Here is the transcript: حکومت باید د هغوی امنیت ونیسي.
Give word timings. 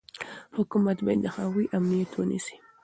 حکومت 0.57 0.97
باید 1.05 1.19
د 1.23 1.27
هغوی 1.35 1.65
امنیت 1.77 2.11
ونیسي. 2.15 2.55